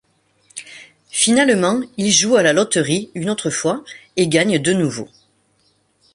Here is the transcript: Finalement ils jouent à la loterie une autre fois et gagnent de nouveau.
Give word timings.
Finalement 1.11 1.79
ils 1.97 2.09
jouent 2.09 2.35
à 2.35 2.41
la 2.41 2.53
loterie 2.53 3.11
une 3.13 3.29
autre 3.29 3.51
fois 3.51 3.83
et 4.15 4.27
gagnent 4.27 4.57
de 4.57 4.73
nouveau. 4.73 5.07